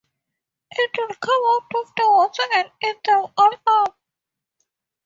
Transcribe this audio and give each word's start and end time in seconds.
It 0.71 0.89
would 0.97 1.19
come 1.19 1.41
out 1.49 1.75
of 1.79 1.91
the 1.95 2.09
water 2.09 2.41
and 2.55 2.71
eat 2.83 3.03
them 3.03 3.27
all 3.37 3.53
up. 3.67 3.99